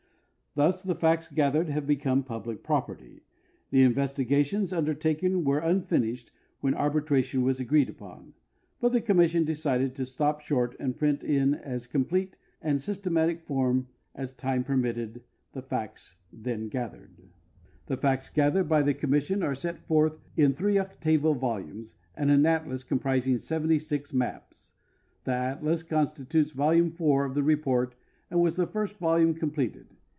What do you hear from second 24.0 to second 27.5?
maps. The atlas constitutes volume 4 of the